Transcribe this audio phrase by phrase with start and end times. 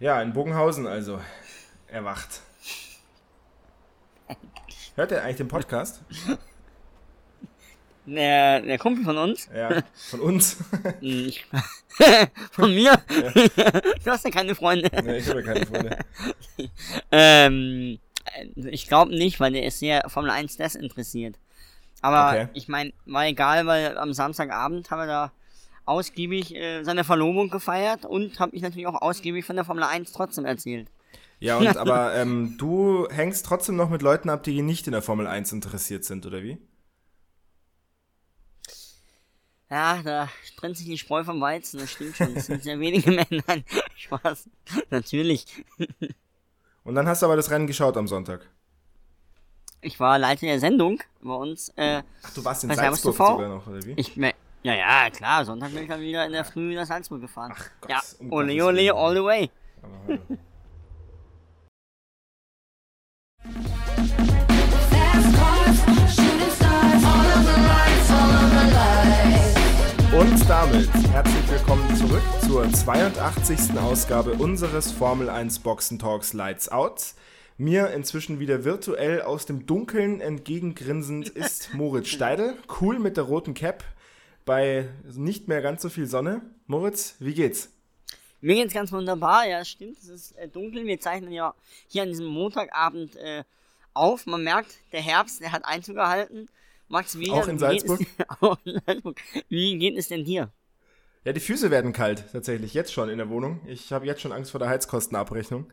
[0.00, 1.20] Ja, in Bogenhausen also.
[1.88, 2.40] Erwacht.
[4.96, 6.00] Hört ihr eigentlich den Podcast?
[8.06, 9.48] Der, der Kumpel von uns.
[9.54, 10.56] Ja, von uns.
[11.00, 11.46] Ich-
[12.52, 12.96] von mir.
[14.04, 14.88] Du hast ja keine Freunde.
[15.04, 15.98] nee, ich habe ja keine Freunde.
[17.12, 17.98] Ähm,
[18.34, 21.38] äh, ich glaube nicht, weil der ist sehr Formel 1 desinteressiert.
[22.00, 22.48] Aber Okay.
[22.54, 25.32] ich meine, war egal, weil am Samstagabend haben wir da
[25.90, 30.12] ausgiebig äh, seine Verlobung gefeiert und habe ich natürlich auch ausgiebig von der Formel 1
[30.12, 30.88] trotzdem erzählt.
[31.40, 35.02] Ja, und aber ähm, du hängst trotzdem noch mit Leuten ab, die nicht in der
[35.02, 36.58] Formel 1 interessiert sind, oder wie?
[39.70, 42.36] Ja, da trennt sich die Spreu vom Weizen, das stimmt schon.
[42.36, 43.62] Es sind sehr wenige Männer.
[43.96, 44.48] Spaß.
[44.90, 45.46] Natürlich.
[46.84, 48.48] Und dann hast du aber das Rennen geschaut am Sonntag.
[49.80, 51.70] Ich war Leiter der Sendung bei uns.
[51.76, 53.94] Äh, Ach, du warst in Salzburg sogar noch, oder wie?
[53.96, 57.22] ich me ja, ja, klar, Sonntag bin ich dann wieder in der Früh nach Salzburg
[57.22, 57.52] gefahren.
[57.56, 59.50] Ach Gott, ja, um ole ole, all the way.
[70.12, 73.78] Und damit herzlich willkommen zurück zur 82.
[73.78, 77.14] Ausgabe unseres Formel 1 Boxen Talks Lights Out.
[77.56, 83.54] Mir inzwischen wieder virtuell aus dem Dunkeln entgegengrinsend ist Moritz Steidel, cool mit der roten
[83.54, 83.84] Cap,
[84.44, 86.42] bei nicht mehr ganz so viel Sonne.
[86.66, 87.70] Moritz, wie geht's?
[88.40, 89.98] Mir geht's ganz wunderbar, ja, stimmt.
[89.98, 90.86] Es ist äh, dunkel.
[90.86, 91.54] Wir zeichnen ja
[91.88, 93.44] hier an diesem Montagabend äh,
[93.92, 94.26] auf.
[94.26, 96.48] Man merkt, der Herbst, der hat Einzug gehalten.
[96.88, 98.00] Max, wie, Auch in Salzburg?
[98.00, 99.20] Es, auch in Salzburg.
[99.48, 100.50] Wie geht es denn dir?
[101.24, 103.60] Ja, die Füße werden kalt, tatsächlich, jetzt schon in der Wohnung.
[103.66, 105.70] Ich habe jetzt schon Angst vor der Heizkostenabrechnung.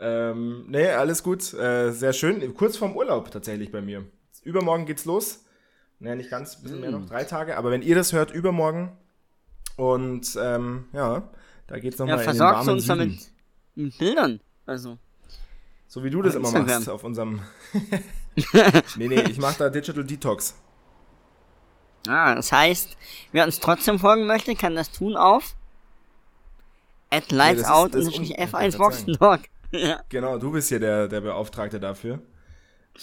[0.00, 2.54] Ähm, nee, alles gut, äh, sehr schön.
[2.54, 4.04] Kurz vorm Urlaub tatsächlich bei mir.
[4.42, 5.44] Übermorgen geht's los.
[6.02, 7.56] Naja, nicht ganz, ein bisschen mehr noch, drei Tage.
[7.56, 8.96] Aber wenn ihr das hört, übermorgen.
[9.76, 11.22] Und ähm, ja,
[11.68, 12.98] da geht's Ja, nochmal in den warmen uns Süden.
[12.98, 13.30] damit
[13.76, 14.40] mit Bildern.
[14.66, 14.98] Also,
[15.86, 16.74] So wie du das immer Instagram.
[16.74, 17.40] machst auf unserem...
[18.96, 20.54] nee, nee, ich mache da Digital Detox.
[22.08, 22.96] ah, das heißt,
[23.32, 25.54] wer uns trotzdem folgen möchte, kann das tun auf
[27.10, 29.40] at lights ist- out das und ist un- F1 ich wollte Boxen Talk.
[29.70, 30.00] ja.
[30.08, 32.20] Genau, du bist hier der, der Beauftragte dafür.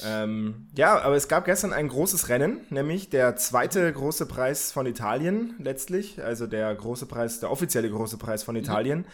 [0.06, 4.86] Ähm, ja, aber es gab gestern ein großes Rennen, nämlich der zweite große Preis von
[4.86, 9.06] Italien letztlich, also der große Preis, der offizielle große Preis von Italien,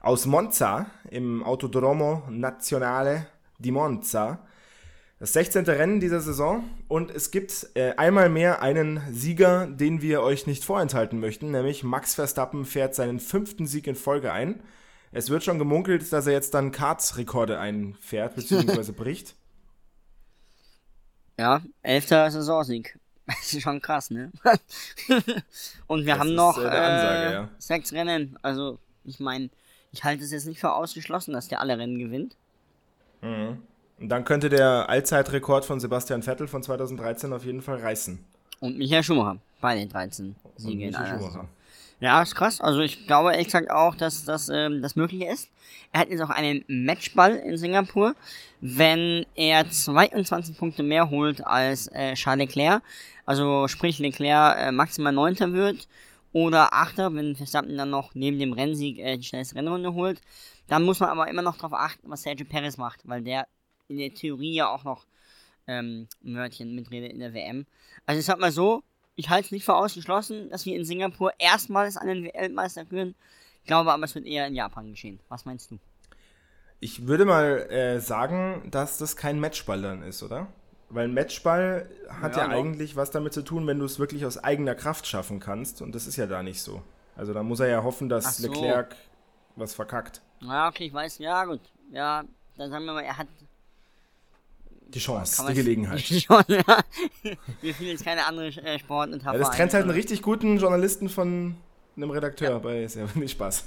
[0.00, 3.26] aus Monza im Autodromo Nazionale
[3.58, 4.40] di Monza.
[5.20, 5.64] Das 16.
[5.66, 10.64] Rennen dieser Saison und es gibt äh, einmal mehr einen Sieger, den wir euch nicht
[10.64, 14.60] vorenthalten möchten, nämlich Max Verstappen fährt seinen fünften Sieg in Folge ein.
[15.12, 19.36] Es wird schon gemunkelt, dass er jetzt dann Karts-Rekorde einfährt, beziehungsweise bricht.
[21.42, 22.96] Ja, elfter Saisonsieg.
[23.26, 24.30] Das ist schon krass, ne?
[25.86, 27.48] Und wir Das haben noch äh, Ansage, äh, ja.
[27.58, 28.36] sechs Rennen.
[28.42, 29.48] Also, ich meine,
[29.92, 32.36] ich halte es jetzt nicht für ausgeschlossen, dass der alle Rennen gewinnt.
[33.22, 33.58] Und
[33.98, 38.18] dann könnte der Allzeitrekord von Sebastian Vettel von 2013 auf jeden Fall reißen.
[38.60, 41.48] Und Michael Schumacher bei den 13 Und Siegen in Michael einer Schumacher.
[42.02, 42.60] Ja, ist krass.
[42.60, 45.48] Also ich glaube gesagt auch, dass das, ähm, das möglich ist.
[45.92, 48.16] Er hat jetzt auch einen Matchball in Singapur.
[48.60, 52.82] Wenn er 22 Punkte mehr holt als äh, Charles Leclerc,
[53.24, 55.52] also sprich Leclerc äh, maximal 9.
[55.52, 55.86] wird
[56.32, 56.98] oder 8.
[57.14, 60.20] wenn Verstappen dann noch neben dem Rennsieg äh, die schnellste Rennrunde holt,
[60.66, 63.46] dann muss man aber immer noch darauf achten, was Sergio Perez macht, weil der
[63.86, 65.06] in der Theorie ja auch noch
[65.68, 67.64] ähm, ein Wörtchen mitredet in der WM.
[68.06, 68.82] Also ich sag mal so,
[69.16, 73.14] ich halte es nicht für ausgeschlossen, dass wir in Singapur erstmals einen Weltmeister führen.
[73.60, 75.20] Ich glaube aber, es wird eher in Japan geschehen.
[75.28, 75.78] Was meinst du?
[76.80, 80.48] Ich würde mal äh, sagen, dass das kein Matchball dann ist, oder?
[80.88, 84.26] Weil ein Matchball hat ja, Ja, eigentlich was damit zu tun, wenn du es wirklich
[84.26, 85.80] aus eigener Kraft schaffen kannst.
[85.80, 86.82] Und das ist ja da nicht so.
[87.16, 88.48] Also da muss er ja hoffen, dass so.
[88.48, 88.96] Leclerc
[89.56, 90.22] was verkackt.
[90.40, 91.18] Ja, okay, ich weiß.
[91.18, 91.60] Ja, gut.
[91.92, 92.24] Ja,
[92.56, 93.28] dann sagen wir mal, er hat.
[94.94, 96.00] Die Chance, die Gelegenheit.
[96.00, 96.62] Schon, ja.
[97.62, 101.08] Mir fiel jetzt keine andere äh, Sportart Ja, das trennt halt einen richtig guten Journalisten
[101.08, 101.56] von
[101.96, 103.64] einem Redakteur bei ist ja nicht Spaß.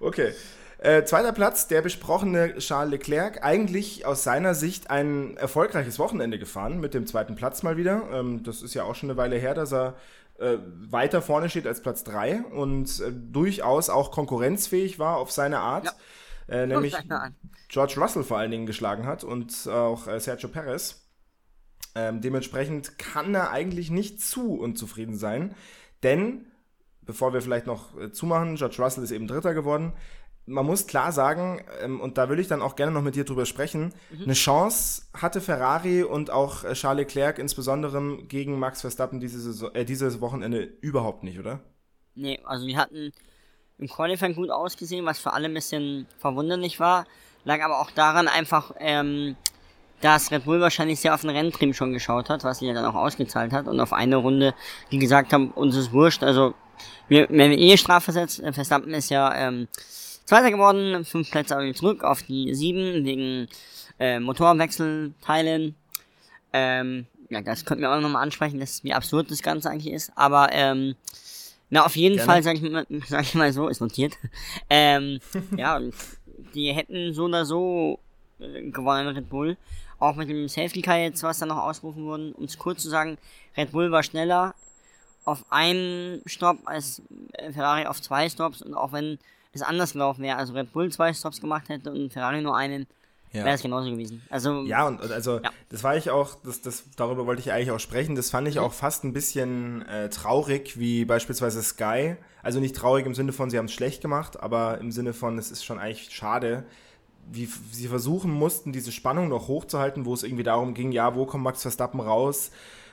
[0.00, 0.32] okay.
[0.78, 3.42] Äh, zweiter Platz, der besprochene Charles Leclerc.
[3.42, 8.02] Eigentlich aus seiner Sicht ein erfolgreiches Wochenende gefahren, mit dem zweiten Platz mal wieder.
[8.12, 9.94] Ähm, das ist ja auch schon eine Weile her, dass er
[10.38, 10.58] äh,
[10.90, 15.86] weiter vorne steht als Platz 3 und äh, durchaus auch konkurrenzfähig war auf seine Art.
[15.86, 15.92] Ja.
[16.48, 16.96] Äh, nämlich.
[17.68, 21.06] George Russell vor allen Dingen geschlagen hat und auch äh, Sergio Perez.
[21.96, 25.54] Ähm, dementsprechend kann er eigentlich nicht zu unzufrieden sein,
[26.02, 26.46] denn,
[27.00, 29.94] bevor wir vielleicht noch äh, zumachen, George Russell ist eben Dritter geworden.
[30.44, 33.24] Man muss klar sagen, ähm, und da will ich dann auch gerne noch mit dir
[33.24, 39.18] drüber sprechen, eine Chance hatte Ferrari und auch äh, Charles Leclerc insbesondere gegen Max Verstappen
[39.18, 41.60] diese Saison, äh, dieses Wochenende überhaupt nicht, oder?
[42.14, 43.10] Nee, also wir hatten
[43.78, 47.06] im Qualifying gut ausgesehen, was für alle ein bisschen verwunderlich war.
[47.44, 49.36] Lag aber auch daran einfach, ähm,
[50.00, 52.84] dass Red Bull wahrscheinlich sehr auf den Renntrim schon geschaut hat, was sich ja dann
[52.84, 54.54] auch ausgezahlt hat und auf eine Runde,
[54.90, 56.54] die gesagt haben, uns ist wurscht, also
[57.08, 59.68] wir, wir haben eh strafversetzt, äh, Verstappen ist ja ähm,
[60.24, 63.46] Zweiter geworden, fünf Plätze aber zurück auf die sieben wegen
[64.00, 65.76] äh, Motorwechselteilen.
[66.52, 70.10] Ähm, ja, das könnten wir auch nochmal ansprechen, dass, wie absurd das Ganze eigentlich ist.
[70.16, 70.96] Aber ähm,
[71.70, 72.30] na, auf jeden Gerne.
[72.30, 74.16] Fall, sag ich, mal, sag ich mal so, ist notiert.
[74.70, 75.20] Ähm,
[75.56, 75.80] ja,
[76.54, 77.98] die hätten so oder so
[78.38, 79.56] äh, gewonnen, Red Bull.
[79.98, 82.32] Auch mit dem Safety Car jetzt, was da noch ausgerufen wurden.
[82.32, 83.18] Um es kurz zu sagen,
[83.56, 84.54] Red Bull war schneller
[85.24, 87.02] auf einen Stopp als
[87.32, 88.62] äh, Ferrari auf zwei Stops.
[88.62, 89.18] Und auch wenn
[89.52, 92.86] es anders gelaufen wäre, also Red Bull zwei Stops gemacht hätte und Ferrari nur einen,
[93.36, 93.44] Ja.
[93.44, 94.22] wäre es genauso gewesen.
[94.30, 95.50] Also, Ja, und und also Ja.
[95.68, 98.14] das war ich auch, das, das, darüber wollte ich eigentlich auch sprechen.
[98.16, 102.16] Das fand ich auch fast ein bisschen äh, traurig, wie beispielsweise Sky.
[102.42, 105.38] Also nicht traurig im Sinne von, sie haben es schlecht gemacht, aber im Sinne von,
[105.38, 106.64] es ist schon eigentlich schade,
[107.30, 111.26] wie sie versuchen mussten, diese Spannung noch hochzuhalten, wo es irgendwie darum ging, ja, wo
[111.26, 112.50] kommt Max Verstappen raus?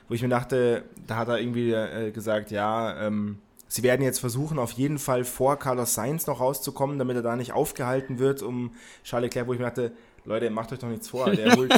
[0.08, 3.38] Wo ich mir dachte, da hat er irgendwie äh, gesagt, ja, ähm,
[3.68, 7.36] sie werden jetzt versuchen, auf jeden Fall vor Carlos Sainz noch rauszukommen, damit er da
[7.36, 8.72] nicht aufgehalten wird, um
[9.04, 9.92] Charles Leclerc, wo ich mir dachte,
[10.26, 11.30] Leute, macht euch doch nichts vor.
[11.32, 11.74] Der holt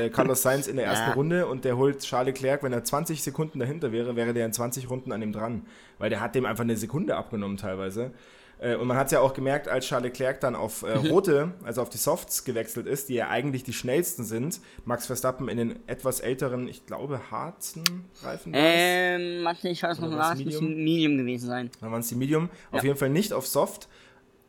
[0.00, 1.14] äh, Carlos Sainz in der ersten Ja.
[1.14, 4.52] Runde und der holt Charles Leclerc, wenn er 20 Sekunden dahinter wäre, wäre der in
[4.52, 5.62] 20 Runden an ihm dran.
[5.98, 8.12] Weil der hat dem einfach eine Sekunde abgenommen teilweise.
[8.60, 11.52] Äh, Und man hat es ja auch gemerkt, als Charles Leclerc dann auf äh, rote,
[11.64, 15.56] also auf die Softs gewechselt ist, die ja eigentlich die schnellsten sind, Max Verstappen in
[15.56, 17.82] den etwas älteren, ich glaube, harten
[18.22, 18.52] Reifen.
[18.52, 19.44] war ähm,
[19.76, 20.64] schaue es Oder noch was, nach, es muss Medium?
[20.66, 21.70] ein Medium gewesen sein.
[21.80, 22.48] Dann waren es die Medium.
[22.70, 22.86] Auf Ja.
[22.88, 23.88] jeden Fall nicht auf Soft.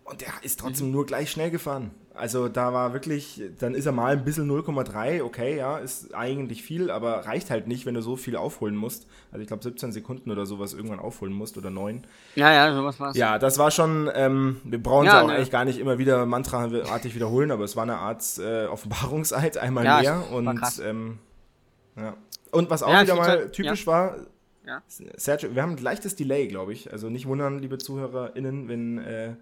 [0.06, 1.92] Und der ist trotzdem nur gleich schnell gefahren.
[2.20, 6.62] Also da war wirklich, dann ist er mal ein bisschen 0,3, okay, ja, ist eigentlich
[6.62, 9.08] viel, aber reicht halt nicht, wenn du so viel aufholen musst.
[9.32, 12.04] Also ich glaube 17 Sekunden oder sowas irgendwann aufholen musst oder 9.
[12.36, 13.16] Ja, ja, sowas war's.
[13.18, 15.34] Ja, das war schon, ähm, wir brauchen es Ja, auch ne.
[15.34, 19.86] eigentlich gar nicht immer wieder mantraartig wiederholen, aber es war eine Art äh, Offenbarungseid, einmal
[19.86, 20.32] Ja, mehr.
[20.32, 21.18] Und, ähm,
[21.96, 22.16] ja.
[22.52, 24.18] und was auch Ja, wieder mal find- typisch war,
[24.68, 24.82] Ja.
[25.16, 26.92] Sergio, wir haben ein leichtes Delay, glaube ich.
[26.92, 29.34] Also nicht wundern, liebe ZuhörerInnen, wenn äh,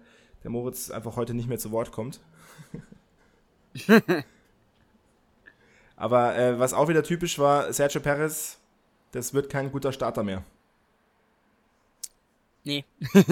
[0.44, 2.20] der Moritz einfach heute nicht mehr zu Wort kommt.
[5.96, 8.58] Aber äh, was auch wieder typisch war, Sergio Perez,
[9.12, 10.44] das wird kein guter Starter mehr.
[12.64, 12.84] Nee.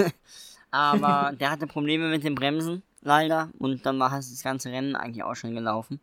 [0.70, 3.50] Aber der hatte Probleme mit den Bremsen, leider.
[3.58, 6.00] Und dann war das ganze Rennen eigentlich auch schon gelaufen.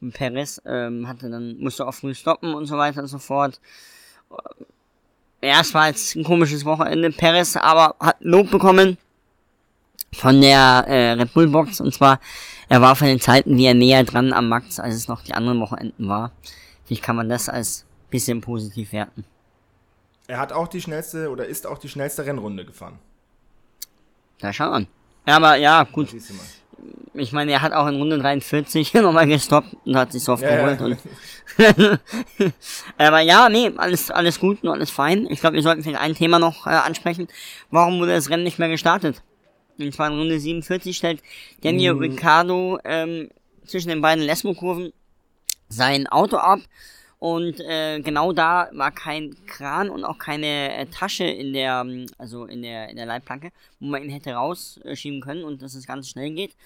[0.00, 3.60] Und Perez ähm, hatte dann, musste auch früh stoppen und so weiter und so fort.
[5.40, 7.10] Ja, es war jetzt ein komisches Wochenende.
[7.10, 8.98] Perez aber hat Lob bekommen
[10.12, 11.80] von der äh, Red Bull Box.
[11.80, 12.20] Und zwar,
[12.72, 15.34] er war von den Zeiten wie er näher dran am Max, als es noch die
[15.34, 16.32] anderen Wochenenden war.
[16.88, 19.24] Wie kann man das als bisschen positiv werten?
[20.26, 22.98] Er hat auch die schnellste oder ist auch die schnellste Rennrunde gefahren.
[24.40, 24.86] Da schau an.
[25.26, 26.14] Ja, aber ja, gut.
[27.12, 30.74] Ich meine, er hat auch in Runde 43 nochmal gestoppt und hat sich soft Ja,
[30.74, 30.98] geholt.
[31.58, 31.98] ja.
[32.96, 35.26] Aber ja, nee, alles, alles gut und alles fein.
[35.28, 37.28] Ich glaube, wir sollten vielleicht ein Thema noch äh, ansprechen.
[37.70, 39.22] Warum wurde das Rennen nicht mehr gestartet?
[39.78, 41.22] Und zwar in Runde 47 stellt
[41.62, 42.00] Daniel Mhm.
[42.00, 43.30] Ricciardo ähm,
[43.66, 44.92] zwischen den beiden Lesmo-Kurven
[45.68, 46.60] sein Auto ab.
[47.18, 52.06] Und äh, genau da war kein Kran und auch keine äh, Tasche in der, ähm,
[52.18, 55.86] also in der, in der Leitplanke, wo man ihn hätte rausschieben können und dass es
[55.86, 56.56] ganz schnell geht.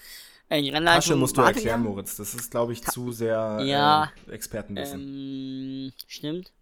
[0.49, 1.91] Äh, die Rennleitung Tasche musst du erklären, ja.
[1.91, 2.17] Moritz.
[2.17, 5.01] Das ist, glaube ich, zu sehr Ja, äh, Expertenwissen.
[5.01, 6.53] Ähm, stimmt.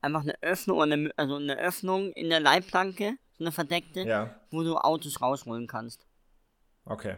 [0.00, 4.62] Einfach eine Öffnung, eine, also eine Öffnung in der Leitplanke, so eine verdeckte, ja, wo
[4.62, 6.06] du Autos rausholen kannst.
[6.86, 7.16] okay.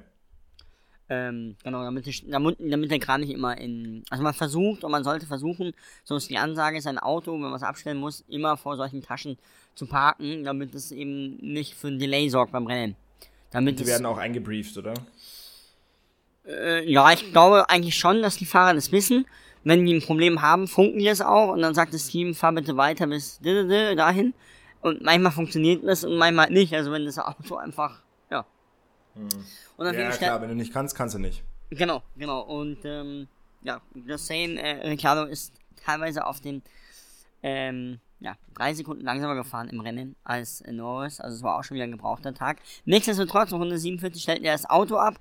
[1.08, 4.02] Ähm, genau, damit, die- damit, damit der Kran nicht immer in.
[4.10, 7.54] Also man versucht und man sollte versuchen, so ist die Ansage, sein Auto, wenn man
[7.54, 9.38] es abstellen muss, immer vor solchen Taschen
[9.76, 12.96] zu parken, damit es eben nicht für ein Delay sorgt beim Rennen.
[13.52, 14.94] Damit Die es, werden auch eingebrieft, oder?
[16.46, 19.26] äh, ja, ich glaube eigentlich schon, dass die Fahrer das wissen.
[19.62, 22.52] Wenn die ein Problem haben, funken die es auch und dann sagt das Team, fahr
[22.52, 24.34] bitte weiter bis dahin.
[24.86, 26.72] Und manchmal funktioniert das und manchmal nicht.
[26.72, 28.46] Also wenn das Auto einfach, ja.
[29.16, 31.42] Und dann Ja, ja, klar, wenn du nicht kannst, kannst du nicht.
[31.70, 32.42] Genau, genau.
[32.42, 33.26] Und ähm,
[33.62, 35.52] ja, just saying, äh, Ricciardo ist
[35.84, 36.62] teilweise auf den
[37.42, 41.20] ähm, ja, drei Sekunden langsamer gefahren im Rennen als Norris.
[41.20, 42.58] Also es war auch schon wieder ein gebrauchter Tag.
[42.84, 45.16] Nichtsdestotrotz, in Runde 47 stellt er das Auto ab.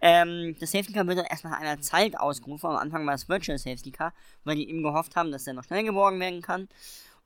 [0.00, 2.70] Ähm, das Safety Car wird dann erst nach einer Zeit ausgerufen.
[2.70, 4.12] Am Anfang war es Virtual Safety Car,
[4.44, 6.68] weil die eben gehofft haben, dass er noch schnell geborgen werden kann.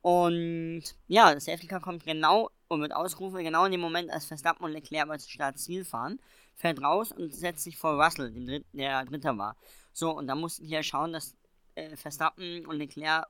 [0.03, 4.27] Und ja, das Safety Car kommt genau und wird ausgerufen, genau in dem Moment, als
[4.27, 6.21] Verstappen und Leclerc über das Startziel fahren,
[6.57, 9.57] fährt raus und setzt sich vor Russell, dem Dritt, der Dritter war.
[9.93, 11.37] So, und da mussten die ja schauen, dass
[11.77, 13.27] äh, Verstappen und Leclerc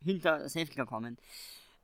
[0.00, 1.18] hinter das Safety Car kommen.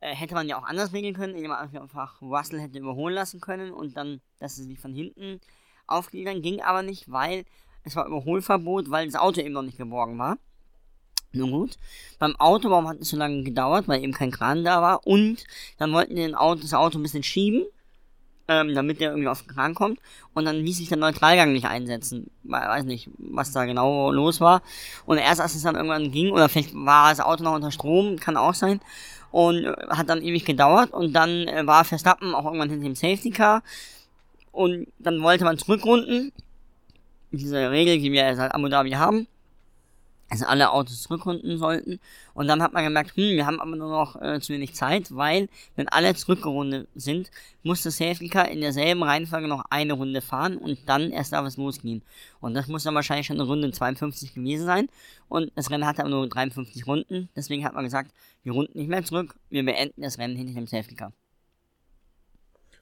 [0.00, 3.40] Äh, hätte man ja auch anders regeln können, indem man einfach Russell hätte überholen lassen
[3.40, 5.40] können und dann, dass es sich von hinten
[5.88, 7.44] aufgliedern, ging aber nicht, weil
[7.82, 10.38] es war Überholverbot, weil das Auto eben noch nicht geborgen war.
[11.32, 11.76] Nun gut.
[12.18, 13.86] Beim Auto, warum hat es so lange gedauert?
[13.86, 15.06] Weil eben kein Kran da war.
[15.06, 15.44] Und
[15.78, 17.64] dann wollten die Auto, das Auto ein bisschen schieben,
[18.48, 20.00] ähm, damit der irgendwie auf den Kran kommt.
[20.32, 22.30] Und dann ließ sich der Neutralgang nicht einsetzen.
[22.44, 24.62] We- Weiß nicht, was da genau los war.
[25.04, 28.16] Und erst als es dann irgendwann ging, oder vielleicht war das Auto noch unter Strom,
[28.16, 28.80] kann auch sein.
[29.30, 30.92] Und äh, hat dann ewig gedauert.
[30.94, 33.62] Und dann äh, war Verstappen auch irgendwann hinter dem Safety Car.
[34.50, 36.32] Und dann wollte man zurückrunden.
[37.30, 39.26] Diese Regel, die wir seit Abu Dhabi haben
[40.30, 42.00] also alle Autos zurückrunden sollten.
[42.34, 45.14] Und dann hat man gemerkt, hm, wir haben aber nur noch äh, zu wenig Zeit,
[45.14, 47.30] weil, wenn alle zurückgerundet sind,
[47.62, 51.46] muss das Safety Car in derselben Reihenfolge noch eine Runde fahren und dann erst darf
[51.46, 52.02] es losgehen.
[52.40, 54.88] Und das muss dann wahrscheinlich schon eine Runde 52 gewesen sein.
[55.28, 57.28] Und das Rennen hatte aber nur 53 Runden.
[57.34, 60.66] Deswegen hat man gesagt, wir runden nicht mehr zurück, wir beenden das Rennen hinter dem
[60.66, 61.12] Safety Car.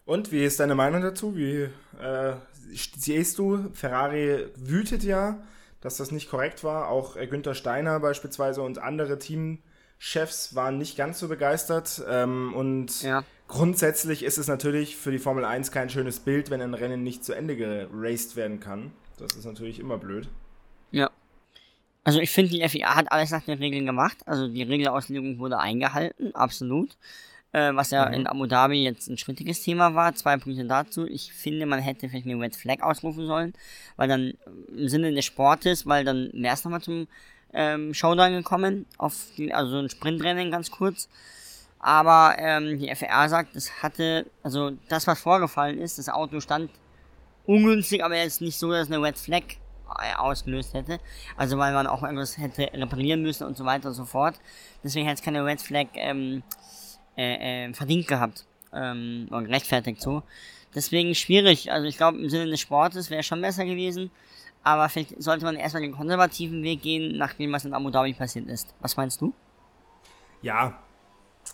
[0.05, 1.37] Und wie ist deine Meinung dazu?
[1.37, 1.69] Wie
[2.01, 2.35] äh,
[2.73, 5.43] siehst du, Ferrari wütet ja,
[5.81, 6.89] dass das nicht korrekt war.
[6.89, 12.03] Auch äh, Günther Steiner beispielsweise und andere Teamchefs waren nicht ganz so begeistert.
[12.09, 13.25] Ähm, und Ja.
[13.49, 17.25] grundsätzlich ist es natürlich für die Formel 1 kein schönes Bild, wenn ein Rennen nicht
[17.25, 18.93] zu Ende geraced werden kann.
[19.19, 20.29] Das ist natürlich immer blöd.
[20.91, 21.11] Ja.
[22.05, 24.19] Also ich finde, die FIA hat alles nach den Regeln gemacht.
[24.27, 26.97] Also die Regelauslegung wurde eingehalten, absolut.
[27.57, 30.15] Äh, was ja in Abu Dhabi jetzt ein schrittiges Thema war.
[30.15, 31.07] Zwei Punkte dazu.
[31.07, 33.55] Ich finde, man hätte vielleicht eine Red Flag ausrufen sollen,
[33.97, 34.35] weil dann
[34.77, 37.09] im Sinne des Sportes, weil dann wäre es nochmal zum
[37.55, 41.09] ähm, Showdown gekommen, auf die, also so ein Sprintrennen ganz kurz.
[41.79, 46.71] Aber ähm, die FIA sagt, es hatte, also das, was vorgefallen ist, das Auto stand
[47.47, 49.45] ungünstig, aber jetzt nicht so, dass eine Red Flag
[49.99, 50.99] äh, ausgelöst hätte.
[51.39, 54.35] Also weil man auch irgendwas hätte reparieren müssen und so weiter und so fort.
[54.85, 56.43] Deswegen hätte es keine Red Flag ähm,
[57.17, 58.45] äh, äh, verdient gehabt.
[58.73, 60.23] Ähm, und gerechtfertigt so.
[60.75, 61.73] Deswegen schwierig.
[61.73, 64.11] Also ich glaube, im Sinne des Sportes wäre schon besser gewesen.
[64.63, 68.49] Aber vielleicht sollte man erstmal den konservativen Weg gehen, nachdem was in Abu Dhabi passiert
[68.49, 68.75] ist.
[68.81, 69.33] Was meinst du?
[70.43, 70.79] Ja,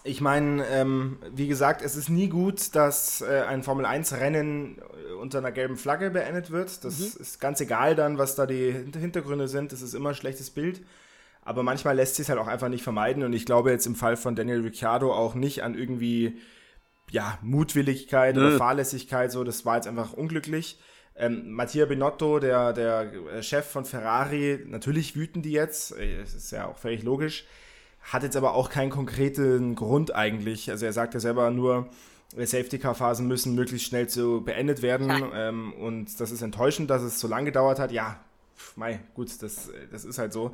[0.04, 5.38] ich meine, ähm, wie gesagt, es ist nie gut, dass äh, ein Formel-1-Rennen äh, unter
[5.38, 6.83] einer gelben Flagge beendet wird.
[6.85, 9.71] Das ist ganz egal dann, was da die Hinter- Hintergründe sind.
[9.73, 10.81] Das ist immer ein schlechtes Bild.
[11.45, 13.23] Aber manchmal lässt sich halt auch einfach nicht vermeiden.
[13.25, 16.39] Und ich glaube jetzt im Fall von Daniel Ricciardo auch nicht an irgendwie
[17.11, 18.47] ja, Mutwilligkeit Nö.
[18.47, 19.33] oder Fahrlässigkeit.
[19.33, 20.79] So, das war jetzt einfach unglücklich.
[21.15, 25.99] Ähm, Mattia Binotto, der, der äh, Chef von Ferrari, natürlich wüten die jetzt.
[25.99, 27.45] Äh, Das ist ja auch völlig logisch
[28.03, 30.71] hat jetzt aber auch keinen konkreten Grund eigentlich.
[30.71, 31.89] Also er sagt ja selber nur,
[32.37, 35.11] äh, Safety-Car-Phasen müssen möglichst schnell zu beendet werden.
[35.35, 37.93] Ähm, und das ist enttäuschend, dass es so lange gedauert hat.
[37.93, 38.21] Ja,
[38.57, 40.53] pf, mei, gut, das, äh, das ist halt so.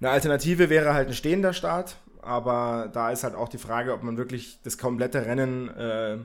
[0.00, 4.02] Eine Alternative wäre halt ein stehender Start, aber da ist halt auch die Frage, ob
[4.02, 6.18] man wirklich das komplette Rennen äh,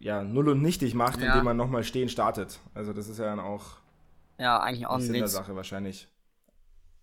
[0.00, 1.28] ja, null und nichtig macht, Ja.
[1.28, 2.58] indem man nochmal stehen startet.
[2.74, 3.78] Also das ist ja dann auch
[4.38, 5.32] Ja, eigentlich auch ein Sinn der Witz.
[5.32, 6.08] Sache wahrscheinlich.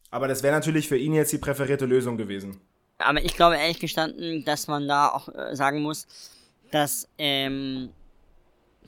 [0.09, 2.59] Aber das wäre natürlich für ihn jetzt die präferierte Lösung gewesen.
[2.97, 6.05] Aber ich glaube ehrlich gestanden, dass man da auch äh, sagen muss,
[6.71, 7.89] dass ähm,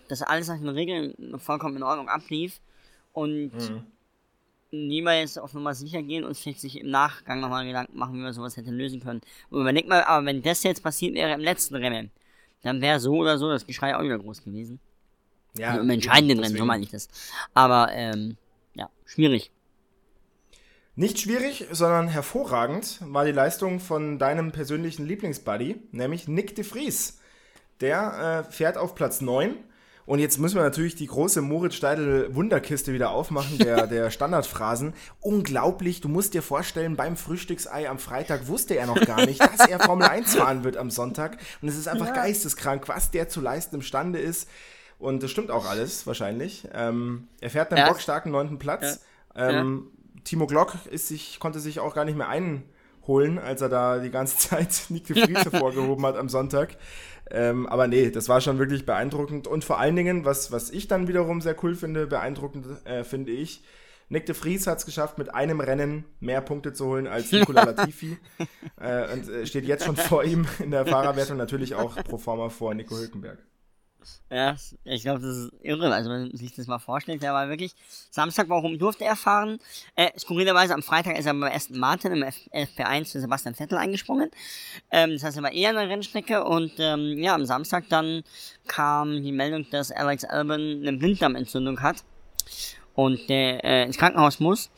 [0.09, 2.59] dass alles nach den Regeln vollkommen in Ordnung ablief
[3.13, 3.83] und lieber
[4.73, 8.33] jetzt auf Nummer sicher gehen und vielleicht sich im Nachgang nochmal Gedanken machen, wie man
[8.33, 9.21] sowas hätte lösen können.
[9.49, 12.11] Und überleg mal, aber wenn das jetzt passiert wäre im letzten Rennen,
[12.63, 14.79] dann wäre so oder so das Geschrei auch wieder groß gewesen.
[15.57, 16.67] Ja, Also Im entscheidenden Rennen, so deswegen.
[16.67, 17.07] meine ich das.
[17.53, 18.37] Aber ähm,
[18.73, 19.51] ja, schwierig.
[20.95, 27.19] Nicht schwierig, sondern hervorragend war die Leistung von deinem persönlichen Lieblingsbuddy, nämlich Nick de Vries.
[27.81, 29.55] Der äh, fährt auf Platz 9.
[30.05, 34.93] Und jetzt müssen wir natürlich die große Moritz Steidel Wunderkiste wieder aufmachen, der, der Standardphrasen.
[35.21, 39.67] Unglaublich, du musst dir vorstellen, beim Frühstücksei am Freitag wusste er noch gar nicht, dass
[39.67, 41.37] er Formel 1 fahren wird am Sonntag.
[41.61, 44.49] Und es ist einfach geisteskrank, was der zu leisten imstande ist.
[44.99, 46.67] Und das stimmt auch alles, wahrscheinlich.
[46.73, 47.87] Ähm, er fährt einen Ja.
[47.89, 49.01] bockstarken neunten Platz.
[49.35, 49.87] Ähm,
[50.23, 54.11] Timo Glock ist sich, konnte sich auch gar nicht mehr einholen, als er da die
[54.11, 56.77] ganze Zeit Nick de Vries hervorgehoben hat am Sonntag.
[57.31, 59.47] Ähm, aber nee, das war schon wirklich beeindruckend.
[59.47, 63.31] Und vor allen Dingen, was, was ich dann wiederum sehr cool finde, beeindruckend äh, finde
[63.31, 63.63] ich,
[64.09, 67.63] Nick de Vries hat es geschafft, mit einem Rennen mehr Punkte zu holen als Nicola
[67.73, 68.17] Latifi.
[68.79, 72.49] äh, und äh, steht jetzt schon vor ihm in der Fahrerwertung, natürlich auch pro forma
[72.49, 73.39] vor Nico Hülkenberg.
[74.29, 75.93] Ja, ich glaube, das ist irre.
[75.93, 77.73] Also, wenn man sich das mal vorstellt, der war wirklich
[78.09, 79.59] Samstag, warum durfte er fahren?
[79.95, 83.77] Äh, skurrilerweise am Freitag ist er beim ersten Martin im F FP1 für Sebastian Vettel
[83.77, 84.31] eingesprungen.
[84.91, 88.23] Ähm, das heißt, er war eher an der Rennstrecke und ähm, ja, am Samstag dann
[88.67, 92.03] kam die Meldung, dass Alex Albon eine Blinddarmentzündung hat
[92.95, 94.69] und der äh, ins Krankenhaus muss.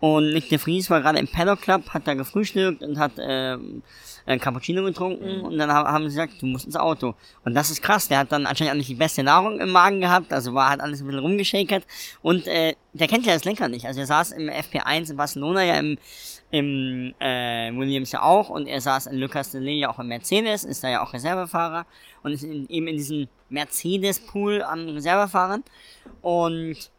[0.00, 3.84] Und Nick de Vries war gerade im Paddock Club, hat da gefrühstückt und hat ähm,
[4.26, 7.14] äh, Cappuccino getrunken und dann haben, haben sie gesagt, du musst ins Auto.
[7.44, 10.00] Und das ist krass, der hat dann anscheinend auch nicht die beste Nahrung im Magen
[10.00, 11.84] gehabt, also war, hat alles ein bisschen rumgeschakert
[12.22, 13.86] und äh, der kennt ja das Lenker nicht.
[13.86, 15.98] Also er saß im FP1 in Barcelona ja im,
[16.50, 20.64] im äh, Williams ja auch und er saß in Lucas de ja auch im Mercedes,
[20.64, 21.86] ist da ja auch Reservefahrer
[22.22, 25.64] und ist in, eben in diesem Mercedes-Pool an Reservefahrern
[26.20, 26.90] und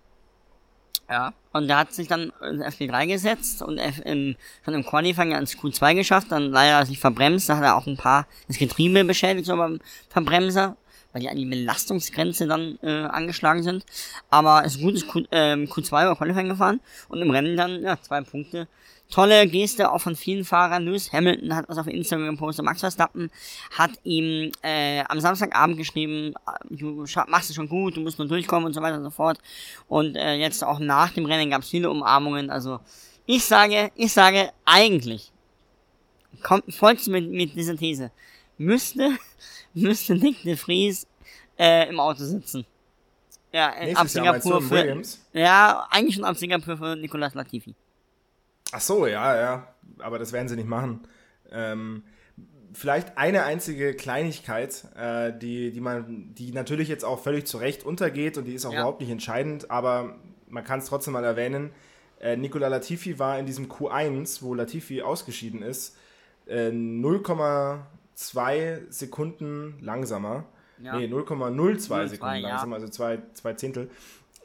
[1.09, 5.55] ja, und der hat sich dann in FP3 gesetzt und im, schon im Qualifying ans
[5.55, 9.45] Q2 geschafft, dann leider sich verbremst, da hat er auch ein paar, das Getriebe beschädigt,
[9.45, 9.79] so beim
[10.09, 10.77] Verbremser,
[11.11, 13.85] weil die an die Belastungsgrenze dann äh, angeschlagen sind.
[14.29, 16.79] Aber es ist gut, ist Q, ähm, Q2 über Qualifying gefahren
[17.09, 18.67] und im Rennen dann, ja, zwei Punkte.
[19.13, 20.85] Tolle Geste auch von vielen Fahrern.
[20.85, 22.65] Lewis Hamilton hat was auf Instagram gepostet.
[22.65, 23.29] Max Verstappen
[23.69, 28.27] hat ihm äh, am Samstagabend geschrieben, äh, du machst es schon gut, du musst nur
[28.27, 29.37] durchkommen und so weiter und so fort.
[29.87, 32.49] Und äh, jetzt auch nach dem Rennen gab es viele Umarmungen.
[32.49, 32.79] Also
[33.27, 35.31] ich sage, ich sage eigentlich,
[36.41, 38.09] kommt, folgt mit, mit dieser These,
[38.57, 39.11] müsste,
[39.75, 41.05] müsste Nick de Vries
[41.59, 42.65] äh, im Auto sitzen.
[43.51, 45.01] Ja, äh, ab Nächstes du Singapur für,
[45.33, 47.75] ja, eigentlich schon ab Singapur für Nicolas Latifi.
[48.73, 49.67] Ach so, ja, ja.
[49.99, 51.01] Aber das werden sie nicht machen.
[51.51, 52.03] Ähm,
[52.73, 57.83] vielleicht eine einzige Kleinigkeit, äh, die, die man, die natürlich jetzt auch völlig zu Recht
[57.85, 58.79] untergeht und die ist auch Ja.
[58.79, 60.15] überhaupt nicht entscheidend, aber
[60.49, 61.69] man kann es trotzdem mal erwähnen.
[62.19, 65.95] Äh, Nicola Latifi war in diesem Q1, wo Latifi ausgeschieden ist,
[66.47, 70.45] äh, 0,2 Sekunden langsamer.
[70.81, 70.97] Ja.
[70.97, 72.49] Nee, 0,02 0,2, Sekunden ja.
[72.49, 73.89] langsamer, also zwei, zwei Zehntel.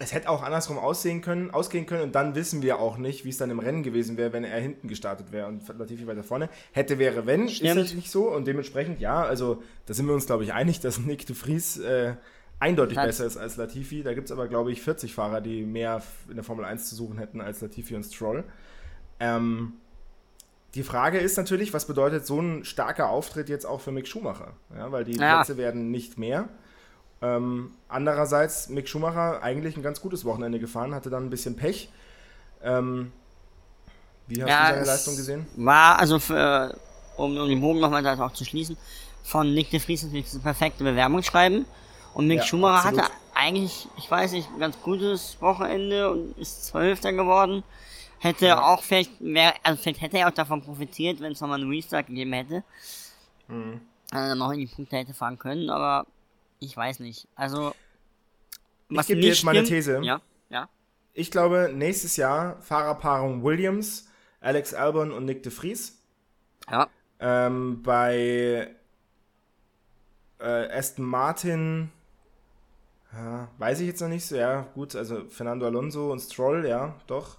[0.01, 3.31] Es hätte auch andersrum aussehen können, ausgehen können und dann wissen wir auch nicht, wie
[3.31, 6.49] es dann im Rennen gewesen wäre, wenn er hinten gestartet wäre und Latifi weiter vorne.
[6.73, 7.79] Hätte, wäre, wenn, Stimmt.
[7.81, 10.79] ist es nicht so und dementsprechend, ja, also da sind wir uns, glaube ich, einig,
[10.81, 12.15] dass Nick de Vries äh,
[12.61, 14.03] eindeutig Hat- besser ist als Latifi.
[14.05, 16.95] Da gibt es aber, glaube ich, 40 Fahrer, die mehr in der Formel 1 zu
[16.95, 18.45] suchen hätten als Latifi und Stroll.
[19.21, 19.73] Ähm,
[20.75, 24.53] die Frage ist natürlich, was bedeutet so ein starker Auftritt jetzt auch für Mick Schumacher?
[24.77, 25.39] Ja, weil die Ja.
[25.43, 26.49] Plätze werden nicht mehr.
[27.21, 31.89] Ähm, andererseits, Mick Schumacher eigentlich ein ganz gutes Wochenende gefahren, hatte dann ein bisschen Pech.
[32.63, 33.13] Ähm,
[34.29, 35.47] wie hast Ja, du seine Leistung gesehen?
[35.57, 36.79] War, also für,
[37.17, 38.77] um, um den Bogen nochmal auch zu schließen,
[39.25, 41.67] von Nick de Vries natürlich das perfekte Bewerbungsschreiben.
[42.15, 43.05] Und Mick Ja, Schumacher absolut.
[43.05, 47.63] hatte eigentlich, ich weiß nicht, ein ganz gutes Wochenende und ist Zwölfter geworden.
[48.21, 48.61] Hätte Ja.
[48.75, 52.09] auch vielleicht, wär, also vielleicht hätte er auch davon profitiert, wenn es nochmal einen Restart
[52.09, 52.65] gegeben hätte.
[53.49, 53.81] Mhm.
[54.11, 56.07] Also noch in die Punkte hätte fahren können, aber
[56.59, 57.29] ich weiß nicht.
[57.35, 57.75] Also,
[58.89, 60.01] Ich gebe dir jetzt meine These.
[60.03, 60.69] Ja, ja.
[61.13, 64.09] Ich glaube, nächstes Jahr Fahrerpaarung Williams,
[64.41, 66.01] Alex Albon und Nick de Vries.
[66.71, 66.89] Ja.
[67.21, 68.75] Ähm, bei
[70.39, 71.91] äh, Aston Martin,
[73.13, 76.95] ja, weiß ich jetzt noch nicht so, ja, gut, also Fernando Alonso und Stroll, ja,
[77.07, 77.39] doch.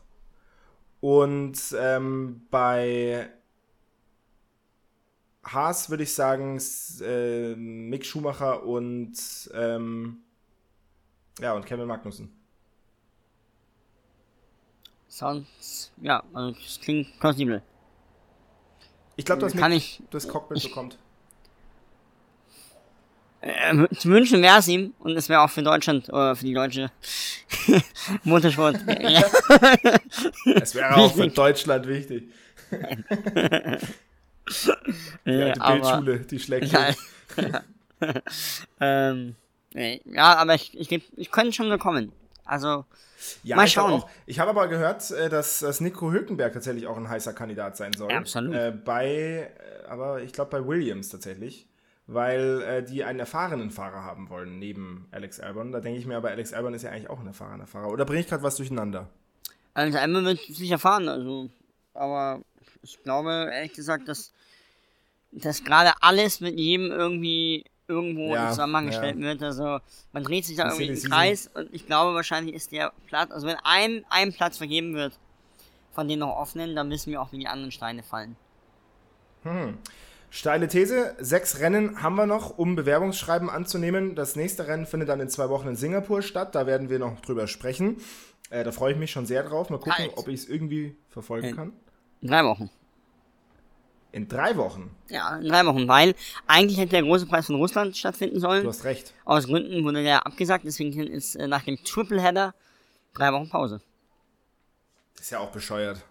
[1.00, 3.30] Und ähm, bei
[5.44, 6.62] Haas würde ich sagen,
[7.02, 9.14] äh, Mick Schumacher und
[9.54, 10.18] ähm,
[11.40, 12.32] ja, und Kevin Magnussen.
[15.08, 17.62] Sonst, ja, also das klingt plausibel.
[19.16, 20.98] Ich glaube, dass Kann Mick ich, das Cockpit bekommt.
[23.42, 26.54] äh, zu wünschen wäre es ihm und es wäre auch für Deutschland, oder für die
[26.54, 26.92] deutsche
[28.24, 28.78] Motorsport.
[29.02, 29.24] ja,
[30.62, 31.28] Es wäre auch für.
[31.30, 32.32] Deutschland wichtig.
[35.26, 36.90] Die äh, alte aber, Bildschule, die schlägt ja,
[38.80, 39.36] ähm,
[39.74, 42.12] nee, ja, aber ich, ich, ich könnte schon gekommen.
[42.46, 42.86] Also,
[43.44, 43.94] Ja, Mal ich schauen.
[43.94, 47.78] Auch, ich habe aber gehört, äh, dass, dass Nico Hülkenberg tatsächlich auch ein heißer Kandidat
[47.78, 48.12] sein soll.
[48.12, 48.56] Absolut.
[48.56, 51.68] Äh, bei, äh, aber ich glaube bei Williams tatsächlich.
[52.12, 55.72] Weil äh, die einen erfahrenen Fahrer haben wollen, neben Alex Albon.
[55.72, 57.90] Da denke ich mir, aber Alex Albon ist ja eigentlich auch ein erfahrener Fahrer.
[57.90, 59.10] Oder bringe ich gerade was durcheinander?
[59.74, 61.50] also einmal wird es sicher fahren, also,
[61.94, 62.42] aber
[62.82, 64.34] ich glaube, ehrlich gesagt, dass,
[65.32, 68.90] dass gerade alles mit jedem irgendwie irgendwo Ja, in Zusammenhang ja.
[68.92, 69.42] gestellt wird.
[69.44, 69.80] Also
[70.14, 73.48] man dreht sich da irgendwie im Kreis und ich glaube wahrscheinlich ist der Platz, also
[73.48, 75.18] wenn einem ein Platz vergeben wird
[75.92, 78.36] von den noch offenen, dann wissen wir auch, wie die anderen Steine fallen.
[80.30, 84.14] Steile These, sechs Rennen haben wir noch, um Bewerbungsschreiben anzunehmen.
[84.16, 86.54] Das nächste Rennen findet dann in zwei Wochen in Singapur statt.
[86.54, 87.98] Da werden wir noch drüber sprechen.
[88.52, 89.70] Äh, da freue ich mich schon sehr drauf.
[89.70, 90.12] Mal gucken, Halt.
[90.18, 91.54] ob ich es irgendwie verfolgen Äh.
[91.54, 91.74] kann.
[92.22, 92.70] In drei Wochen.
[94.12, 94.90] In drei Wochen.
[95.10, 96.16] Ja, in drei Wochen, weil
[96.48, 98.64] eigentlich hätte der große Preis von Russland stattfinden sollen.
[98.64, 99.14] Du hast recht.
[99.24, 102.56] Aus Gründen wurde der abgesagt, deswegen ist äh, nach dem Tripleheader
[103.14, 103.82] drei Wochen Pause.
[105.20, 106.02] Ist ja auch bescheuert.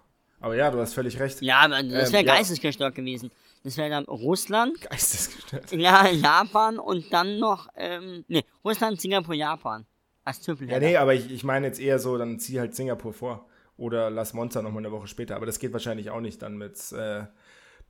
[0.40, 1.42] Aber ja, du hast völlig recht.
[1.42, 2.34] Ja, aber das Ähm, wäre ja.
[2.36, 3.30] geistesgestört gewesen.
[3.64, 5.72] Das wäre dann Russland, Geistesgestört.
[5.72, 9.84] ja, Japan und dann noch, ähm, nee, Russland, Singapur, Japan.
[10.24, 10.78] Als Ja, Tripleheader.
[10.86, 13.46] nee, aber ich, ich meine jetzt eher so, dann zieh halt Singapur vor.
[13.76, 15.34] Oder lass Monza nochmal eine Woche später.
[15.36, 17.22] Aber das geht wahrscheinlich auch nicht dann mit äh,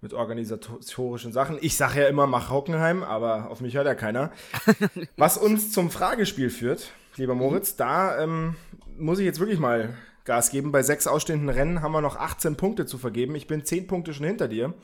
[0.01, 1.59] mit organisatorischen Sachen.
[1.61, 4.31] Ich sage ja immer, mach Hockenheim, aber auf mich hört ja keiner.
[5.17, 8.55] Was uns zum Fragespiel führt, lieber Moritz, da ähm,
[8.97, 10.73] muss ich jetzt wirklich mal Gas geben.
[10.73, 13.35] Bei sechs ausstehenden Rennen haben wir noch 18 Punkte zu vergeben.
[13.35, 14.75] Ich bin 10 Punkte schon hinter dir.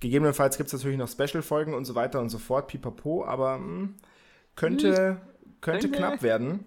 [0.00, 3.88] Gegebenenfalls gibt es natürlich noch Special-Folgen und so weiter und so fort, pipapo, aber mh,
[4.54, 5.20] könnte,
[5.60, 5.90] könnte Könnte.
[5.90, 6.64] knapp werden.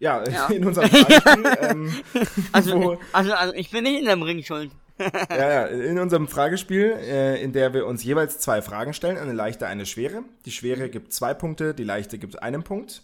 [0.00, 0.46] Ja, Ja.
[0.50, 1.92] in unserem Fragespiel, ähm,
[2.52, 4.70] Also, also, also ich bin nicht in der Ring schuld.
[5.30, 9.32] ja, ja, in unserem Fragespiel, äh, in der wir uns jeweils zwei Fragen stellen, eine
[9.32, 10.22] leichte, eine schwere.
[10.44, 13.02] Die schwere gibt zwei Punkte, die leichte gibt einen Punkt.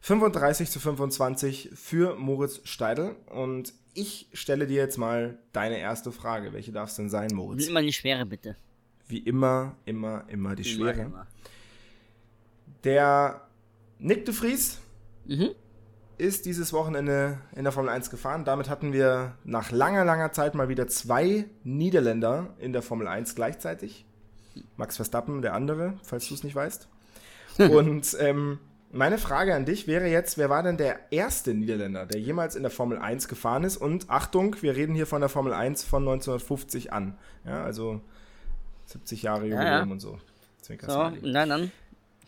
[0.00, 3.14] 35 zu 25 für Moritz Steidl.
[3.26, 6.52] Und ich stelle dir jetzt mal deine erste Frage.
[6.52, 7.64] Welche darf es denn sein, Moritz?
[7.64, 8.56] Nimm mal die Schwere, bitte.
[9.06, 11.06] Wie immer, immer, immer die Immer, schwere.
[11.06, 11.26] immer.
[12.84, 13.42] Der
[13.98, 14.78] Nick de Vries
[15.24, 15.50] Mhm.
[16.18, 18.44] Ist dieses Wochenende in der Formel 1 gefahren.
[18.44, 23.34] Damit hatten wir nach langer, langer Zeit mal wieder zwei Niederländer in der Formel 1
[23.34, 24.04] gleichzeitig.
[24.76, 26.88] Max Verstappen, der andere, falls du es nicht weißt.
[27.58, 28.58] Und ähm,
[28.90, 32.62] meine Frage an dich wäre jetzt, wer war denn der erste Niederländer, der jemals in
[32.62, 33.76] der Formel 1 gefahren ist?
[33.76, 37.16] Und Achtung, wir reden hier von der Formel 1 von 1950 an.
[37.44, 38.00] Ja, also
[38.86, 39.92] 70 Jahre Ja, Jubiläum ja.
[39.92, 40.18] und so.
[40.62, 41.72] Zwinker, So, dann, dann.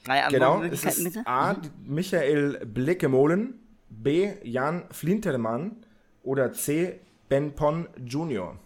[0.05, 1.23] Drei Genau, es ist bitte.
[1.27, 1.55] A.
[1.55, 3.55] die- Michael Blickemolen,
[3.91, 4.33] B.
[4.43, 5.77] Jan Flintermann
[6.23, 7.01] oder C.
[7.29, 8.57] Ben Pon Jr.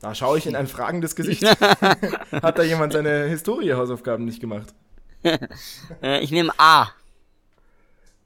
[0.00, 1.44] Da schaue ich in ein fragendes Gesicht.
[2.32, 4.74] Hat da jemand seine Historie-Hausaufgaben nicht gemacht?
[6.02, 6.88] Äh, ich nehme A.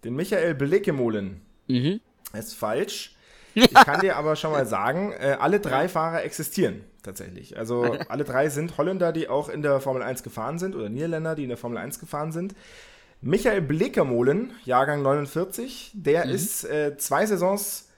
[0.04, 2.00] Den Michael Blickemolen Mhm.
[2.32, 3.16] ist falsch.
[3.56, 7.56] Ich kann dir aber schon mal sagen, äh, alle drei Fahrer existieren tatsächlich.
[7.56, 11.34] Also alle drei sind Holländer, die auch in der Formel 1 gefahren sind oder Niederländer,
[11.36, 12.54] die in der Formel 1 gefahren sind.
[13.26, 17.88] Michael Blickermolen, Jahrgang 49, der ist äh, zwei Saisons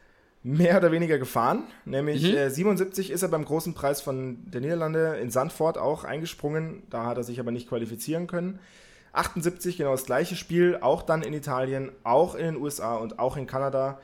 [0.44, 1.64] mehr oder weniger gefahren.
[1.84, 6.84] Nämlich äh, 77 ist er beim großen Preis von der Niederlande in Sandford auch eingesprungen.
[6.90, 8.60] Da hat er sich aber nicht qualifizieren können.
[9.14, 13.36] 78 genau das gleiche Spiel, auch dann in Italien, auch in den USA und auch
[13.36, 13.98] in Kanada.